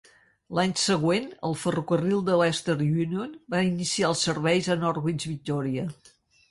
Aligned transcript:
L'any 0.59 0.71
següent, 0.83 1.27
el 1.49 1.53
ferrocarril 1.65 2.25
de 2.31 2.39
l'Eastern 2.41 2.83
Union 3.05 3.37
va 3.57 3.63
iniciar 3.69 4.13
els 4.15 4.27
serveis 4.31 4.75
a 4.77 4.81
Norwich 4.87 5.33
Victoria. 5.37 5.91